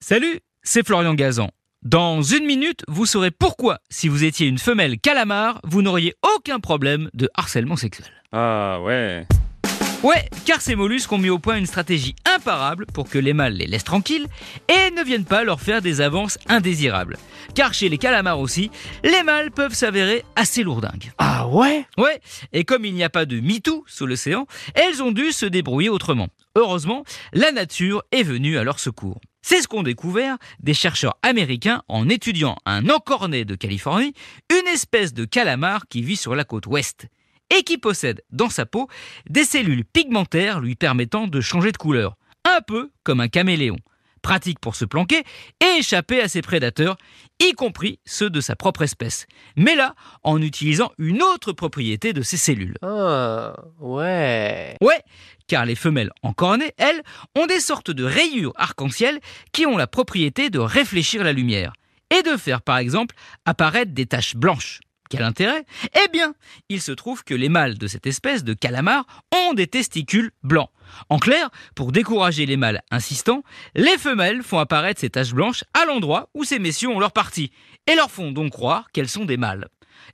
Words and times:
Salut, 0.00 0.38
c'est 0.62 0.86
Florian 0.86 1.14
Gazan. 1.14 1.50
Dans 1.82 2.22
une 2.22 2.46
minute, 2.46 2.82
vous 2.86 3.04
saurez 3.04 3.32
pourquoi, 3.32 3.78
si 3.90 4.06
vous 4.08 4.22
étiez 4.22 4.46
une 4.46 4.58
femelle 4.58 4.98
calamar, 5.00 5.60
vous 5.64 5.82
n'auriez 5.82 6.14
aucun 6.36 6.60
problème 6.60 7.10
de 7.14 7.28
harcèlement 7.34 7.74
sexuel. 7.74 8.06
Ah 8.30 8.80
ouais. 8.80 9.26
Ouais, 10.04 10.28
car 10.44 10.60
ces 10.60 10.76
mollusques 10.76 11.10
ont 11.10 11.18
mis 11.18 11.28
au 11.28 11.40
point 11.40 11.56
une 11.56 11.66
stratégie 11.66 12.14
imparable 12.24 12.86
pour 12.86 13.08
que 13.08 13.18
les 13.18 13.32
mâles 13.32 13.54
les 13.54 13.66
laissent 13.66 13.82
tranquilles 13.82 14.28
et 14.68 14.92
ne 14.92 15.02
viennent 15.02 15.24
pas 15.24 15.42
leur 15.42 15.60
faire 15.60 15.82
des 15.82 16.00
avances 16.00 16.38
indésirables. 16.46 17.16
Car 17.56 17.74
chez 17.74 17.88
les 17.88 17.98
calamars 17.98 18.38
aussi, 18.38 18.70
les 19.02 19.24
mâles 19.24 19.50
peuvent 19.50 19.74
s'avérer 19.74 20.24
assez 20.36 20.62
lourdingues. 20.62 21.10
Ah 21.18 21.48
ouais? 21.48 21.84
Ouais, 21.96 22.20
et 22.52 22.62
comme 22.64 22.84
il 22.84 22.94
n'y 22.94 23.02
a 23.02 23.10
pas 23.10 23.26
de 23.26 23.40
MeToo 23.40 23.82
sous 23.88 24.06
l'océan, 24.06 24.46
elles 24.74 25.02
ont 25.02 25.10
dû 25.10 25.32
se 25.32 25.46
débrouiller 25.46 25.88
autrement. 25.88 26.28
Heureusement, 26.54 27.02
la 27.32 27.50
nature 27.50 28.04
est 28.12 28.22
venue 28.22 28.56
à 28.56 28.62
leur 28.62 28.78
secours. 28.78 29.20
C'est 29.42 29.62
ce 29.62 29.66
qu'ont 29.66 29.82
découvert 29.82 30.38
des 30.60 30.74
chercheurs 30.74 31.18
américains 31.24 31.82
en 31.88 32.08
étudiant 32.08 32.56
un 32.66 32.88
encornet 32.88 33.44
de 33.44 33.56
Californie, 33.56 34.14
une 34.50 34.68
espèce 34.68 35.12
de 35.12 35.24
calamar 35.24 35.88
qui 35.88 36.02
vit 36.02 36.16
sur 36.16 36.36
la 36.36 36.44
côte 36.44 36.66
ouest 36.66 37.08
et 37.56 37.62
qui 37.62 37.78
possède 37.78 38.22
dans 38.30 38.50
sa 38.50 38.66
peau 38.66 38.88
des 39.28 39.44
cellules 39.44 39.84
pigmentaires 39.84 40.60
lui 40.60 40.74
permettant 40.74 41.26
de 41.26 41.40
changer 41.40 41.72
de 41.72 41.76
couleur, 41.76 42.16
un 42.44 42.60
peu 42.66 42.90
comme 43.04 43.20
un 43.20 43.28
caméléon. 43.28 43.76
Pratique 44.22 44.58
pour 44.58 44.74
se 44.74 44.84
planquer 44.84 45.22
et 45.60 45.78
échapper 45.78 46.20
à 46.20 46.28
ses 46.28 46.42
prédateurs, 46.42 46.96
y 47.40 47.52
compris 47.52 48.00
ceux 48.04 48.30
de 48.30 48.40
sa 48.40 48.56
propre 48.56 48.82
espèce. 48.82 49.26
Mais 49.56 49.76
là, 49.76 49.94
en 50.22 50.42
utilisant 50.42 50.90
une 50.98 51.22
autre 51.22 51.52
propriété 51.52 52.12
de 52.12 52.22
ces 52.22 52.36
cellules. 52.36 52.76
Ah 52.82 53.54
ouais. 53.78 54.74
Ouais, 54.80 55.02
car 55.46 55.64
les 55.64 55.76
femelles 55.76 56.10
encornées, 56.22 56.72
elles, 56.78 57.02
ont 57.36 57.46
des 57.46 57.60
sortes 57.60 57.90
de 57.90 58.04
rayures 58.04 58.52
arc-en-ciel 58.56 59.20
qui 59.52 59.66
ont 59.66 59.76
la 59.76 59.86
propriété 59.86 60.50
de 60.50 60.58
réfléchir 60.58 61.22
la 61.22 61.32
lumière 61.32 61.72
et 62.10 62.22
de 62.22 62.36
faire 62.36 62.62
par 62.62 62.78
exemple 62.78 63.14
apparaître 63.44 63.92
des 63.92 64.06
taches 64.06 64.36
blanches. 64.36 64.80
Quel 65.08 65.22
intérêt? 65.22 65.64
Eh 65.94 66.08
bien, 66.12 66.34
il 66.68 66.80
se 66.80 66.92
trouve 66.92 67.24
que 67.24 67.34
les 67.34 67.48
mâles 67.48 67.78
de 67.78 67.86
cette 67.86 68.06
espèce 68.06 68.44
de 68.44 68.54
calamar 68.54 69.06
ont 69.34 69.54
des 69.54 69.66
testicules 69.66 70.30
blancs. 70.42 70.70
En 71.08 71.18
clair, 71.18 71.50
pour 71.74 71.92
décourager 71.92 72.46
les 72.46 72.56
mâles 72.56 72.82
insistants, 72.90 73.42
les 73.74 73.98
femelles 73.98 74.42
font 74.42 74.58
apparaître 74.58 75.00
ces 75.00 75.10
taches 75.10 75.32
blanches 75.34 75.64
à 75.74 75.84
l'endroit 75.84 76.30
où 76.34 76.44
ces 76.44 76.58
messieurs 76.58 76.88
ont 76.88 77.00
leur 77.00 77.12
partie, 77.12 77.50
et 77.86 77.94
leur 77.94 78.10
font 78.10 78.32
donc 78.32 78.52
croire 78.52 78.90
qu'elles 78.92 79.08
sont 79.08 79.24
des 79.24 79.36
mâles. 79.36 79.68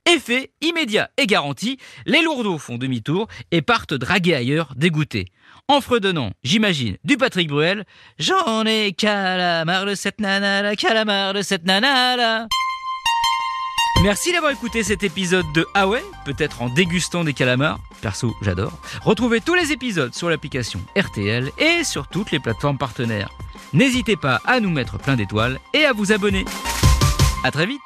Effet 0.07 0.51
immédiat 0.61 1.09
et 1.17 1.27
garanti, 1.27 1.77
les 2.05 2.21
lourdeaux 2.21 2.57
font 2.57 2.77
demi-tour 2.77 3.27
et 3.51 3.61
partent 3.61 3.93
draguer 3.93 4.35
ailleurs, 4.35 4.73
dégoûtés. 4.75 5.25
En 5.67 5.81
fredonnant, 5.81 6.31
j'imagine, 6.43 6.97
du 7.03 7.17
Patrick 7.17 7.49
Bruel, 7.49 7.85
J'en 8.19 8.65
ai 8.65 8.93
calamar 8.93 9.85
de 9.85 9.95
cette 9.95 10.19
nana, 10.19 10.61
la 10.61 10.75
calamar 10.75 11.33
de 11.33 11.41
cette 11.41 11.65
nana 11.65 12.15
là. 12.17 12.47
Merci 14.03 14.31
d'avoir 14.31 14.51
écouté 14.51 14.83
cet 14.83 15.03
épisode 15.03 15.45
de 15.53 15.65
Ah 15.73 15.87
peut-être 16.25 16.61
en 16.61 16.69
dégustant 16.69 17.23
des 17.23 17.33
calamars. 17.33 17.79
Perso, 18.01 18.35
j'adore. 18.41 18.73
Retrouvez 19.01 19.41
tous 19.41 19.55
les 19.55 19.71
épisodes 19.71 20.13
sur 20.13 20.29
l'application 20.29 20.79
RTL 20.97 21.51
et 21.57 21.83
sur 21.83 22.07
toutes 22.07 22.31
les 22.31 22.39
plateformes 22.39 22.77
partenaires. 22.77 23.29
N'hésitez 23.73 24.15
pas 24.15 24.41
à 24.45 24.59
nous 24.59 24.69
mettre 24.69 24.97
plein 24.97 25.15
d'étoiles 25.15 25.59
et 25.73 25.85
à 25.85 25.93
vous 25.93 26.11
abonner. 26.11 26.45
À 27.43 27.51
très 27.51 27.65
vite 27.65 27.81